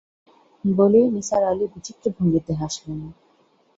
[0.65, 2.99] বলেই নিসার আলি বিচিত্র ভঙ্গিতে হাসলেন।